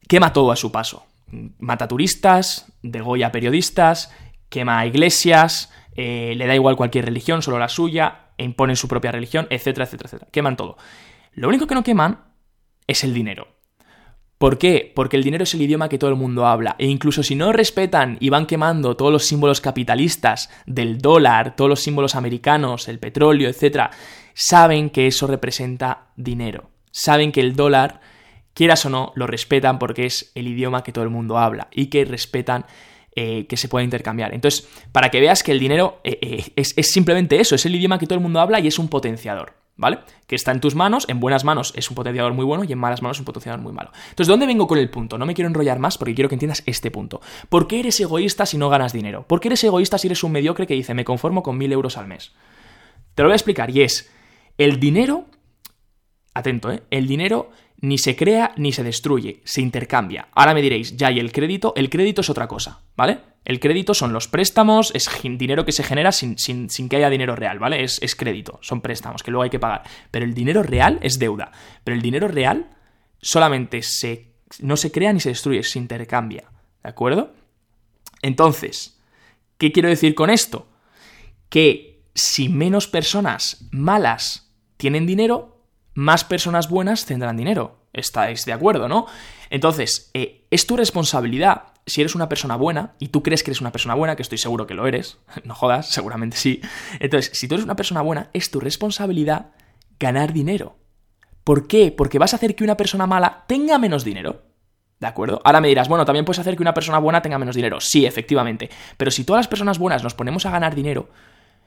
quema 0.07 0.33
todo 0.33 0.51
a 0.51 0.55
su 0.55 0.71
paso. 0.71 1.05
Mata 1.59 1.87
turistas, 1.87 2.73
degolla 2.81 3.31
periodistas, 3.31 4.11
quema 4.49 4.85
iglesias, 4.85 5.71
le 5.95 6.47
da 6.47 6.55
igual 6.55 6.77
cualquier 6.77 7.05
religión, 7.05 7.41
solo 7.41 7.59
la 7.59 7.67
suya, 7.67 8.29
e 8.39 8.43
imponen 8.45 8.77
su 8.77 8.87
propia 8.87 9.11
religión, 9.11 9.47
etcétera, 9.49 9.83
etcétera, 9.85 10.07
etcétera. 10.07 10.31
Queman 10.31 10.55
todo. 10.55 10.77
Lo 11.33 11.49
único 11.49 11.67
que 11.67 11.75
no 11.75 11.83
queman 11.83 12.23
es 12.87 13.03
el 13.03 13.13
dinero. 13.13 13.58
¿Por 14.39 14.57
qué? 14.57 14.89
Porque 14.95 15.17
el 15.17 15.23
dinero 15.23 15.43
es 15.43 15.53
el 15.53 15.61
idioma 15.61 15.89
que 15.89 15.97
todo 15.97 16.09
el 16.09 16.15
mundo 16.15 16.47
habla. 16.47 16.77
E 16.79 16.87
incluso 16.87 17.23
si 17.23 17.35
no 17.35 17.51
respetan 17.51 18.15
y 18.21 18.29
van 18.29 18.45
quemando 18.45 18.95
todos 18.95 19.11
los 19.11 19.25
símbolos 19.25 19.59
capitalistas 19.59 20.49
del 20.65 20.99
dólar, 20.99 21.57
todos 21.57 21.67
los 21.67 21.81
símbolos 21.81 22.15
americanos, 22.15 22.87
el 22.87 22.99
petróleo, 22.99 23.49
etc., 23.49 23.91
saben 24.33 24.91
que 24.91 25.07
eso 25.07 25.27
representa 25.27 26.07
dinero. 26.15 26.69
Saben 26.89 27.33
que 27.33 27.41
el 27.41 27.57
dólar, 27.57 27.99
quieras 28.53 28.85
o 28.85 28.89
no, 28.89 29.11
lo 29.15 29.27
respetan 29.27 29.77
porque 29.77 30.05
es 30.05 30.31
el 30.35 30.47
idioma 30.47 30.83
que 30.83 30.93
todo 30.93 31.03
el 31.03 31.09
mundo 31.09 31.37
habla 31.37 31.67
y 31.69 31.87
que 31.87 32.05
respetan 32.05 32.65
eh, 33.17 33.45
que 33.45 33.57
se 33.57 33.67
puede 33.67 33.83
intercambiar. 33.83 34.33
Entonces, 34.33 34.69
para 34.93 35.11
que 35.11 35.19
veas 35.19 35.43
que 35.43 35.51
el 35.51 35.59
dinero 35.59 35.99
eh, 36.05 36.17
eh, 36.21 36.53
es 36.55 36.91
simplemente 36.91 37.41
eso, 37.41 37.55
es 37.55 37.65
el 37.65 37.75
idioma 37.75 37.99
que 37.99 38.07
todo 38.07 38.15
el 38.15 38.23
mundo 38.23 38.39
habla 38.39 38.61
y 38.61 38.67
es 38.67 38.79
un 38.79 38.87
potenciador. 38.87 39.58
¿Vale? 39.79 39.99
Que 40.27 40.35
está 40.35 40.51
en 40.51 40.59
tus 40.59 40.75
manos, 40.75 41.05
en 41.07 41.19
buenas 41.19 41.45
manos 41.45 41.73
es 41.75 41.89
un 41.89 41.95
potenciador 41.95 42.33
muy 42.33 42.43
bueno 42.43 42.65
y 42.65 42.71
en 42.71 42.77
malas 42.77 43.01
manos 43.01 43.17
es 43.17 43.21
un 43.21 43.25
potenciador 43.25 43.61
muy 43.61 43.71
malo. 43.71 43.91
Entonces, 44.09 44.27
¿dónde 44.27 44.45
vengo 44.45 44.67
con 44.67 44.77
el 44.77 44.89
punto? 44.89 45.17
No 45.17 45.25
me 45.25 45.33
quiero 45.33 45.47
enrollar 45.47 45.79
más 45.79 45.97
porque 45.97 46.13
quiero 46.13 46.27
que 46.27 46.35
entiendas 46.35 46.61
este 46.65 46.91
punto. 46.91 47.21
¿Por 47.47 47.67
qué 47.67 47.79
eres 47.79 47.99
egoísta 47.99 48.45
si 48.45 48.57
no 48.57 48.69
ganas 48.69 48.91
dinero? 48.91 49.25
¿Por 49.25 49.39
qué 49.39 49.47
eres 49.47 49.63
egoísta 49.63 49.97
si 49.97 50.07
eres 50.07 50.23
un 50.23 50.33
mediocre 50.33 50.67
que 50.67 50.73
dice 50.73 50.93
me 50.93 51.05
conformo 51.05 51.41
con 51.41 51.57
mil 51.57 51.71
euros 51.71 51.97
al 51.97 52.07
mes? 52.07 52.33
Te 53.15 53.23
lo 53.23 53.29
voy 53.29 53.33
a 53.33 53.35
explicar 53.37 53.69
y 53.69 53.81
es, 53.81 54.11
el 54.57 54.79
dinero, 54.79 55.25
atento, 56.39 56.71
¿eh? 56.71 56.83
El 56.89 57.07
dinero 57.07 57.51
ni 57.81 57.97
se 57.97 58.15
crea 58.15 58.53
ni 58.57 58.71
se 58.71 58.83
destruye, 58.83 59.41
se 59.45 59.61
intercambia. 59.61 60.27
Ahora 60.33 60.53
me 60.53 60.61
diréis, 60.61 60.97
ya, 60.97 61.11
y 61.11 61.19
el 61.19 61.31
crédito, 61.31 61.73
el 61.75 61.89
crédito 61.89 62.21
es 62.21 62.29
otra 62.29 62.47
cosa, 62.47 62.81
¿vale? 62.97 63.19
El 63.45 63.59
crédito 63.59 63.93
son 63.93 64.11
los 64.11 64.27
préstamos, 64.27 64.91
es 64.93 65.09
dinero 65.23 65.63
que 65.65 65.71
se 65.71 65.83
genera 65.83 66.11
sin, 66.11 66.35
que 66.89 66.95
haya 66.95 67.09
dinero 67.09 67.35
real, 67.35 67.59
¿vale? 67.59 67.83
Es, 67.83 68.01
es, 68.01 68.15
crédito, 68.15 68.59
son 68.61 68.81
préstamos 68.81 69.23
que 69.23 69.31
luego 69.31 69.43
hay 69.43 69.49
que 69.49 69.59
pagar. 69.59 69.83
Pero 70.11 70.25
el 70.25 70.33
dinero 70.33 70.61
real 70.61 70.99
es 71.01 71.19
deuda. 71.19 71.51
Pero 71.83 71.95
el 71.95 72.01
dinero 72.01 72.27
real 72.27 72.69
solamente 73.21 73.81
se, 73.81 74.33
no 74.59 74.75
se 74.75 74.91
crea 74.91 75.13
ni 75.13 75.19
se 75.19 75.29
destruye, 75.29 75.63
se 75.63 75.79
intercambia, 75.79 76.51
¿de 76.83 76.89
acuerdo? 76.89 77.33
Entonces, 78.21 78.99
¿Qué 79.59 79.73
quiero 79.73 79.89
decir 79.89 80.15
con 80.15 80.29
esto? 80.29 80.67
Que 81.49 82.01
si 82.15 82.47
menos 82.47 82.87
personas 82.87 83.67
malas 83.71 84.55
tienen 84.77 85.05
dinero, 85.05 85.58
más 85.99 86.23
personas 86.23 86.69
buenas 86.69 87.05
tendrán 87.05 87.35
dinero. 87.35 87.75
Estáis 87.91 88.45
de 88.45 88.53
acuerdo, 88.53 88.87
¿no? 88.87 89.05
Entonces, 89.49 90.11
eh, 90.13 90.47
es 90.49 90.65
tu 90.65 90.77
responsabilidad, 90.77 91.73
si 91.85 91.99
eres 91.99 92.15
una 92.15 92.29
persona 92.29 92.55
buena, 92.55 92.93
y 92.99 93.09
tú 93.09 93.21
crees 93.21 93.43
que 93.43 93.51
eres 93.51 93.59
una 93.59 93.73
persona 93.73 93.95
buena, 93.95 94.15
que 94.15 94.21
estoy 94.21 94.37
seguro 94.37 94.65
que 94.65 94.75
lo 94.75 94.87
eres, 94.87 95.17
no 95.43 95.53
jodas, 95.55 95.89
seguramente 95.89 96.37
sí. 96.37 96.61
Entonces, 97.01 97.37
si 97.37 97.49
tú 97.49 97.55
eres 97.55 97.65
una 97.65 97.75
persona 97.75 98.01
buena, 98.01 98.29
es 98.31 98.49
tu 98.49 98.61
responsabilidad 98.61 99.51
ganar 99.99 100.31
dinero. 100.31 100.77
¿Por 101.43 101.67
qué? 101.67 101.91
Porque 101.91 102.17
vas 102.17 102.31
a 102.33 102.37
hacer 102.37 102.55
que 102.55 102.63
una 102.63 102.77
persona 102.77 103.05
mala 103.05 103.43
tenga 103.47 103.77
menos 103.77 104.05
dinero. 104.05 104.43
¿De 105.01 105.07
acuerdo? 105.07 105.41
Ahora 105.43 105.59
me 105.59 105.67
dirás, 105.67 105.89
bueno, 105.89 106.05
también 106.05 106.23
puedes 106.23 106.39
hacer 106.39 106.55
que 106.55 106.63
una 106.63 106.73
persona 106.73 106.99
buena 106.99 107.21
tenga 107.21 107.39
menos 107.39 107.57
dinero. 107.57 107.81
Sí, 107.81 108.05
efectivamente. 108.05 108.69
Pero 108.95 109.11
si 109.11 109.25
todas 109.25 109.39
las 109.39 109.47
personas 109.49 109.79
buenas 109.79 110.03
nos 110.03 110.13
ponemos 110.13 110.45
a 110.45 110.51
ganar 110.51 110.75
dinero, 110.75 111.09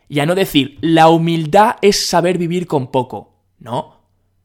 y 0.08 0.20
a 0.20 0.26
no 0.26 0.34
decir, 0.34 0.78
la 0.80 1.08
humildad 1.08 1.76
es 1.82 2.06
saber 2.06 2.38
vivir 2.38 2.66
con 2.66 2.90
poco. 2.90 3.42
No. 3.58 4.01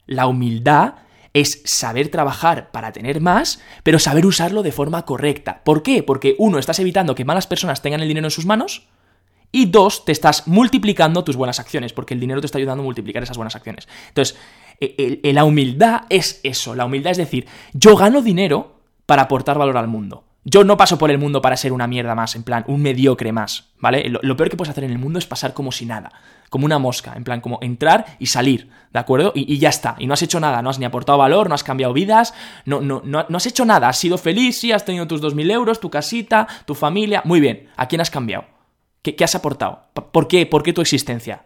La 0.08 0.28
humildad 0.28 0.96
es 1.34 1.62
saber 1.66 2.10
trabajar 2.10 2.72
para 2.72 2.92
tener 2.92 3.22
más, 3.22 3.62
pero 3.84 4.00
saber 4.00 4.26
usarlo 4.26 4.64
de 4.64 4.72
forma 4.72 5.06
correcta. 5.06 5.62
¿Por 5.64 5.84
qué? 5.84 6.02
Porque 6.02 6.36
uno, 6.40 6.58
estás 6.58 6.80
evitando 6.80 7.14
que 7.14 7.26
malas 7.26 7.48
personas 7.48 7.82
tengan 7.82 8.02
el 8.02 8.08
dinero 8.08 8.28
en 8.28 8.32
sus 8.32 8.46
manos. 8.46 8.88
Y 9.52 9.68
dos, 9.68 10.04
te 10.04 10.12
estás 10.12 10.48
multiplicando 10.48 11.24
tus 11.24 11.36
buenas 11.36 11.60
acciones, 11.60 11.94
porque 11.94 12.14
el 12.14 12.20
dinero 12.20 12.42
te 12.42 12.48
está 12.48 12.58
ayudando 12.58 12.82
a 12.82 12.86
multiplicar 12.86 13.24
esas 13.24 13.38
buenas 13.38 13.56
acciones. 13.56 13.88
Entonces, 14.10 14.38
la 15.24 15.44
humildad 15.44 16.02
es 16.10 16.42
eso. 16.44 16.76
La 16.76 16.86
humildad 16.86 17.12
es 17.12 17.18
decir, 17.18 17.48
yo 17.74 17.96
gano 17.96 18.22
dinero 18.22 18.82
para 19.06 19.24
aportar 19.24 19.58
valor 19.58 19.78
al 19.78 19.88
mundo. 19.88 20.26
Yo 20.50 20.63
no 20.63 20.77
paso 20.77 20.98
por 20.98 21.12
el 21.12 21.18
mundo 21.18 21.42
para 21.42 21.58
ser 21.58 21.74
una 21.74 21.88
mierda 21.88 22.16
más, 22.16 22.34
en 22.38 22.44
plan, 22.44 22.63
un 22.70 22.82
mediocre 22.82 23.34
más, 23.34 23.66
¿vale? 23.82 24.08
Lo, 24.08 24.38
peor 24.38 24.50
que 24.50 24.56
puedes 24.56 24.72
hacer 24.72 24.86
en 24.86 24.92
el 24.92 24.98
mundo 24.98 25.20
es 25.20 25.25
pasar 25.25 25.54
como 25.54 25.74
si 25.74 25.86
nada, 25.86 26.13
como 26.50 26.66
una 26.66 26.80
mosca, 26.80 27.16
en 27.18 27.25
plan, 27.25 27.42
como 27.42 27.60
entrar 27.62 28.16
y 28.18 28.27
salir, 28.27 28.70
¿de 28.94 28.98
acuerdo? 28.98 29.34
Y, 29.36 29.58
ya 29.58 29.68
está, 29.68 29.98
y 30.00 30.08
no 30.08 30.13
has 30.13 30.22
hecho 30.22 30.39
nada, 30.39 30.62
no 30.62 30.70
has 30.70 30.80
ni 30.80 30.86
aportado 30.86 31.18
valor, 31.18 31.50
no 31.50 31.56
has 31.56 31.66
cambiado 31.66 31.92
vidas, 31.92 32.34
no, 32.63 32.80
no, 32.80 33.01
no, 33.04 33.25
no 33.27 33.38
has 33.38 33.46
hecho 33.46 33.66
nada, 33.66 33.89
has 33.89 33.98
sido 33.98 34.18
feliz, 34.18 34.58
sí, 34.58 34.72
has 34.72 34.86
tenido 34.86 35.06
tus 35.06 35.22
2.000 35.22 35.51
euros, 35.51 35.82
tu 35.82 35.89
casita, 35.89 36.48
tu 36.63 36.75
familia, 36.75 37.24
muy 37.25 37.42
bien, 37.42 37.68
¿a 37.75 37.89
quién 37.89 38.00
has 38.00 38.10
cambiado? 38.10 38.46
¿Qué, 39.01 39.18
qué 39.18 39.25
has 39.25 39.36
aportado? 39.36 39.89
¿Por 40.13 40.30
qué? 40.30 40.46
¿Por 40.46 40.63
qué 40.63 40.72
tu 40.72 40.80
existencia? 40.80 41.44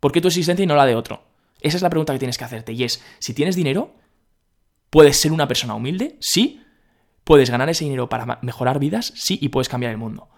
¿Por 0.00 0.10
qué 0.10 0.20
tu 0.20 0.26
existencia 0.26 0.64
y 0.64 0.66
no 0.66 0.74
la 0.74 0.86
de 0.86 0.96
otro? 0.96 1.22
Esa 1.60 1.76
es 1.76 1.82
la 1.84 1.90
pregunta 1.90 2.12
que 2.12 2.18
tienes 2.18 2.38
que 2.38 2.44
hacerte, 2.44 2.72
y 2.72 2.82
es, 2.82 3.04
si 3.20 3.34
tienes 3.34 3.54
dinero, 3.54 3.94
¿puedes 4.90 5.20
ser 5.20 5.30
una 5.30 5.46
persona 5.46 5.76
humilde? 5.76 6.16
Sí, 6.18 6.58
¿Puedes 7.24 7.50
ganar 7.50 7.68
ese 7.68 7.84
dinero 7.84 8.08
para 8.08 8.38
mejorar 8.42 8.78
vidas? 8.78 9.12
Sí, 9.14 9.38
y 9.40 9.48
puedes 9.48 9.68
cambiar 9.68 9.92
el 9.92 9.98
mundo. 9.98 10.28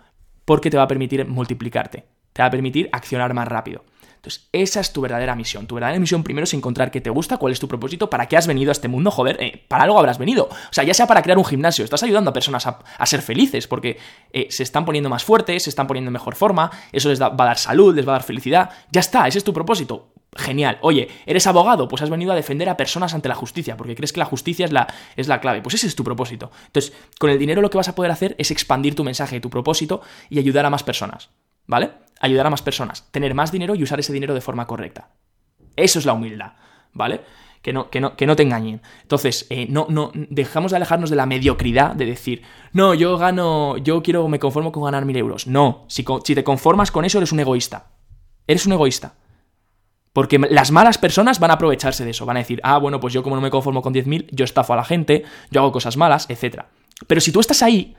Porque 0.45 0.71
te 0.71 0.77
va 0.77 0.83
a 0.83 0.89
permitir 0.89 1.27
multiplicarte, 1.27 2.05
te 2.33 2.43
va 2.43 2.49
a 2.49 2.51
permitir 2.51 2.89
accionar 2.93 3.33
más 3.33 3.49
rápido. 3.49 3.85
Entonces, 4.25 4.49
esa 4.53 4.81
es 4.81 4.91
tu 4.91 5.03
verdadera 5.03 5.35
misión. 5.35 5.67
Tu 5.67 5.75
verdadera 5.75 6.01
misión 6.01 6.23
primero 6.23 6.45
es 6.45 6.55
encontrar 6.55 6.91
qué 6.91 7.03
te 7.03 7.11
gusta, 7.11 7.37
cuál 7.37 7.53
es 7.53 7.61
tu 7.61 7.69
propósito, 7.69 8.09
para 8.09 8.27
qué 8.27 8.39
has 8.39 8.47
venido 8.47 8.71
a 8.71 8.73
este 8.73 8.89
mundo, 8.89 9.11
joder, 9.11 9.37
eh, 9.39 9.67
para 9.69 9.85
algo 9.85 9.99
habrás 9.99 10.17
venido. 10.17 10.45
O 10.45 10.73
sea, 10.73 10.83
ya 10.83 10.95
sea 10.95 11.07
para 11.07 11.21
crear 11.21 11.37
un 11.37 11.45
gimnasio, 11.45 11.85
estás 11.85 12.03
ayudando 12.03 12.31
a 12.31 12.33
personas 12.33 12.67
a, 12.67 13.07
ser 13.07 13.21
felices, 13.21 13.67
porque 13.67 13.99
eh, 14.33 14.47
se 14.49 14.63
están 14.63 14.87
poniendo 14.87 15.11
más 15.11 15.25
fuertes, 15.25 15.65
se 15.65 15.69
están 15.69 15.87
poniendo 15.87 16.09
en 16.09 16.15
mejor 16.15 16.37
forma, 16.37 16.71
eso 16.91 17.11
les 17.11 17.21
va 17.21 17.27
a 17.27 17.45
dar 17.45 17.59
salud, 17.59 17.95
les 17.95 18.09
va 18.09 18.13
a 18.13 18.15
dar 18.15 18.23
felicidad. 18.23 18.71
Ya 18.91 19.01
está, 19.01 19.29
ese 19.29 19.37
es 19.37 19.45
tu 19.45 19.53
propósito. 19.53 20.15
Genial. 20.37 20.79
Oye, 20.81 21.09
¿eres 21.27 21.47
abogado? 21.47 21.87
Pues 21.89 22.03
has 22.03 22.11
venido 22.11 22.33
a 22.33 22.35
defender 22.35 22.69
a 22.69 22.77
personas 22.77 23.15
ante 23.15 23.29
la 23.29 23.35
justicia, 23.35 23.77
porque 23.77 23.95
crees 23.95 24.13
que 24.13 24.19
la 24.19 24.25
justicia 24.25 24.65
es 24.65 24.73
la, 24.73 24.93
es 25.17 25.29
la 25.29 25.41
clave. 25.41 25.63
Pues 25.63 25.77
ese 25.77 25.87
es 25.87 25.95
tu 25.95 26.03
propósito. 26.03 26.51
Entonces, 26.67 26.93
con 27.19 27.31
el 27.31 27.39
dinero 27.39 27.63
lo 27.63 27.71
que 27.71 27.77
vas 27.77 27.89
a 27.89 27.95
poder 27.95 28.11
hacer 28.11 28.35
es 28.39 28.51
expandir 28.51 28.95
tu 28.95 29.05
mensaje, 29.05 29.41
tu 29.41 29.51
propósito 29.51 30.03
y 30.29 30.39
ayudar 30.39 30.67
a 30.67 30.71
más 30.71 30.83
personas. 30.83 31.31
¿Vale? 31.67 31.93
Ayudar 32.21 32.47
a 32.47 32.51
más 32.51 32.63
personas, 32.63 33.09
tener 33.11 33.35
más 33.35 33.51
dinero 33.51 33.75
y 33.75 33.83
usar 33.83 33.99
ese 33.99 34.13
dinero 34.13 34.35
de 34.35 34.41
forma 34.41 34.67
correcta. 34.67 35.11
Eso 35.77 35.99
es 35.99 36.05
la 36.05 36.13
humildad, 36.13 36.53
¿vale? 36.93 37.23
Que 37.63 37.73
no, 37.73 37.89
que 37.89 38.01
no, 38.01 38.17
que 38.17 38.27
no 38.27 38.37
te 38.37 38.43
engañen. 38.43 38.83
Entonces, 39.03 39.47
eh, 39.49 39.67
no, 39.71 39.87
no, 39.89 40.13
dejamos 40.15 40.71
de 40.71 40.77
alejarnos 40.77 41.09
de 41.09 41.17
la 41.17 41.25
mediocridad 41.25 41.95
de 41.95 42.05
decir, 42.05 42.43
no, 42.73 42.93
yo 42.93 43.17
gano, 43.17 43.79
yo 43.79 44.03
quiero, 44.03 44.29
me 44.29 44.39
conformo 44.39 44.73
con 44.73 44.85
ganar 44.85 45.07
mil 45.07 45.17
euros. 45.17 45.47
No, 45.47 45.87
si, 45.89 46.05
si 46.25 46.35
te 46.35 46.45
conformas 46.45 46.91
con 46.91 47.07
eso, 47.07 47.19
eres 47.19 47.33
un 47.33 47.41
egoísta. 47.41 47.93
Eres 48.47 48.67
un 48.67 48.73
egoísta. 48.73 49.15
Porque 50.15 50.39
las 50.39 50.71
malas 50.71 50.97
personas 50.97 51.41
van 51.41 51.51
a 51.51 51.55
aprovecharse 51.55 52.05
de 52.05 52.13
eso, 52.13 52.25
van 52.25 52.37
a 52.37 52.41
decir, 52.41 52.61
ah, 52.63 52.79
bueno, 52.79 53.01
pues 53.01 53.13
yo 53.13 53.25
como 53.25 53.35
no 53.35 53.43
me 53.43 53.51
conformo 53.51 53.83
con 53.83 53.93
10.000, 53.93 54.29
yo 54.31 54.45
estafo 54.45 54.73
a 54.73 54.77
la 54.77 54.85
gente, 54.85 55.25
yo 55.51 55.61
hago 55.61 55.73
cosas 55.73 55.97
malas, 55.97 56.31
etc. 56.31 56.63
Pero 57.09 57.21
si 57.21 57.33
tú 57.33 57.41
estás 57.41 57.65
ahí, 57.65 57.97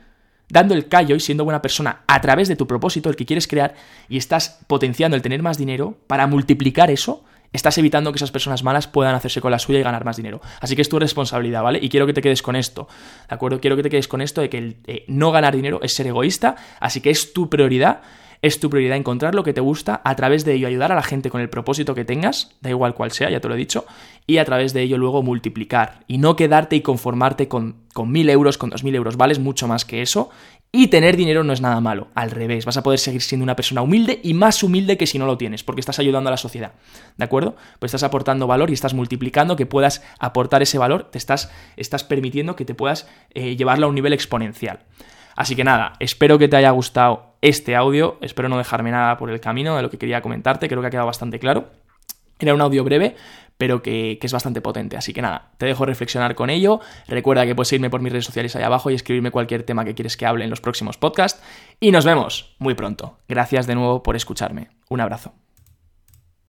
dando 0.48 0.72
el 0.72 0.88
callo 0.88 1.14
y 1.14 1.20
siendo 1.20 1.44
buena 1.44 1.60
persona 1.60 2.04
a 2.06 2.20
través 2.22 2.48
de 2.48 2.56
tu 2.56 2.66
propósito, 2.66 3.10
el 3.10 3.16
que 3.16 3.26
quieres 3.26 3.46
crear, 3.46 3.74
y 4.08 4.16
estás 4.16 4.60
potenciando 4.66 5.14
el 5.14 5.20
tener 5.20 5.42
más 5.42 5.58
dinero, 5.58 5.98
para 6.06 6.26
multiplicar 6.26 6.90
eso, 6.90 7.22
estás 7.52 7.76
evitando 7.76 8.12
que 8.12 8.16
esas 8.16 8.30
personas 8.30 8.62
malas 8.62 8.86
puedan 8.86 9.14
hacerse 9.14 9.42
con 9.42 9.50
la 9.50 9.58
suya 9.58 9.80
y 9.80 9.82
ganar 9.82 10.06
más 10.06 10.16
dinero. 10.16 10.40
Así 10.60 10.74
que 10.74 10.80
es 10.80 10.88
tu 10.88 10.98
responsabilidad, 10.98 11.62
¿vale? 11.62 11.80
Y 11.82 11.90
quiero 11.90 12.06
que 12.06 12.14
te 12.14 12.22
quedes 12.22 12.40
con 12.40 12.56
esto, 12.56 12.88
¿de 13.28 13.34
acuerdo? 13.34 13.60
Quiero 13.60 13.76
que 13.76 13.82
te 13.82 13.90
quedes 13.90 14.08
con 14.08 14.22
esto 14.22 14.40
de 14.40 14.48
que 14.48 14.56
el, 14.56 14.76
eh, 14.86 15.04
no 15.08 15.32
ganar 15.32 15.54
dinero 15.54 15.80
es 15.82 15.94
ser 15.94 16.06
egoísta, 16.06 16.56
así 16.80 17.02
que 17.02 17.10
es 17.10 17.34
tu 17.34 17.50
prioridad 17.50 18.00
es 18.46 18.60
tu 18.60 18.70
prioridad 18.70 18.96
encontrar 18.96 19.34
lo 19.34 19.44
que 19.44 19.52
te 19.52 19.60
gusta, 19.60 20.00
a 20.04 20.16
través 20.16 20.44
de 20.44 20.54
ello 20.54 20.68
ayudar 20.68 20.92
a 20.92 20.94
la 20.94 21.02
gente 21.02 21.30
con 21.30 21.40
el 21.40 21.50
propósito 21.50 21.94
que 21.94 22.04
tengas, 22.04 22.56
da 22.60 22.70
igual 22.70 22.94
cual 22.94 23.10
sea, 23.10 23.30
ya 23.30 23.40
te 23.40 23.48
lo 23.48 23.54
he 23.54 23.58
dicho, 23.58 23.86
y 24.26 24.38
a 24.38 24.44
través 24.44 24.72
de 24.72 24.82
ello 24.82 24.98
luego 24.98 25.22
multiplicar 25.22 26.04
y 26.06 26.18
no 26.18 26.36
quedarte 26.36 26.76
y 26.76 26.80
conformarte 26.80 27.48
con, 27.48 27.84
con 27.92 28.14
euros, 28.16 28.58
con 28.58 28.70
dos 28.70 28.84
mil 28.84 28.94
euros, 28.94 29.16
vales 29.16 29.38
mucho 29.38 29.68
más 29.68 29.84
que 29.84 30.02
eso 30.02 30.30
y 30.72 30.88
tener 30.88 31.16
dinero 31.16 31.44
no 31.44 31.52
es 31.52 31.60
nada 31.60 31.80
malo, 31.80 32.08
al 32.14 32.30
revés, 32.30 32.64
vas 32.64 32.76
a 32.76 32.82
poder 32.82 32.98
seguir 32.98 33.22
siendo 33.22 33.44
una 33.44 33.56
persona 33.56 33.82
humilde 33.82 34.20
y 34.22 34.34
más 34.34 34.62
humilde 34.62 34.96
que 34.96 35.06
si 35.06 35.18
no 35.18 35.26
lo 35.26 35.38
tienes, 35.38 35.64
porque 35.64 35.80
estás 35.80 35.98
ayudando 35.98 36.28
a 36.28 36.32
la 36.32 36.36
sociedad, 36.36 36.72
¿de 37.16 37.24
acuerdo? 37.24 37.56
Pues 37.78 37.90
estás 37.90 38.02
aportando 38.02 38.46
valor 38.46 38.70
y 38.70 38.74
estás 38.74 38.92
multiplicando 38.92 39.56
que 39.56 39.66
puedas 39.66 40.02
aportar 40.18 40.62
ese 40.62 40.78
valor, 40.78 41.04
te 41.04 41.18
estás, 41.18 41.50
estás 41.76 42.04
permitiendo 42.04 42.56
que 42.56 42.64
te 42.64 42.74
puedas 42.74 43.08
eh, 43.34 43.56
llevarlo 43.56 43.86
a 43.86 43.88
un 43.88 43.94
nivel 43.94 44.12
exponencial. 44.12 44.80
Así 45.36 45.54
que 45.54 45.64
nada, 45.64 45.92
espero 46.00 46.38
que 46.38 46.48
te 46.48 46.56
haya 46.56 46.70
gustado 46.70 47.36
este 47.42 47.76
audio, 47.76 48.18
espero 48.22 48.48
no 48.48 48.58
dejarme 48.58 48.90
nada 48.90 49.16
por 49.18 49.30
el 49.30 49.40
camino 49.40 49.76
de 49.76 49.82
lo 49.82 49.90
que 49.90 49.98
quería 49.98 50.22
comentarte, 50.22 50.68
creo 50.68 50.80
que 50.80 50.88
ha 50.88 50.90
quedado 50.90 51.06
bastante 51.06 51.38
claro. 51.38 51.68
Era 52.38 52.54
un 52.54 52.60
audio 52.60 52.84
breve, 52.84 53.16
pero 53.56 53.82
que, 53.82 54.18
es 54.20 54.32
bastante 54.32 54.60
potente. 54.60 54.96
Así 54.96 55.12
que 55.12 55.22
nada, 55.22 55.52
te 55.56 55.66
dejo 55.66 55.86
reflexionar 55.86 56.34
con 56.34 56.50
ello. 56.50 56.80
Recuerda 57.08 57.46
que 57.46 57.54
puedes 57.54 57.68
seguirme 57.68 57.90
por 57.90 58.00
mis 58.00 58.12
redes 58.12 58.26
sociales 58.26 58.54
ahí 58.56 58.62
abajo 58.62 58.90
y 58.90 58.94
escribirme 58.94 59.30
cualquier 59.30 59.62
tema 59.62 59.84
que 59.84 59.94
quieres 59.94 60.16
que 60.16 60.26
hable 60.26 60.44
en 60.44 60.50
los 60.50 60.60
próximos 60.60 60.98
podcasts. 60.98 61.42
Y 61.80 61.92
nos 61.92 62.04
vemos 62.04 62.54
muy 62.58 62.74
pronto. 62.74 63.18
Gracias 63.28 63.66
de 63.66 63.74
nuevo 63.74 64.02
por 64.02 64.16
escucharme. 64.16 64.68
Un 64.88 65.00
abrazo. 65.00 65.45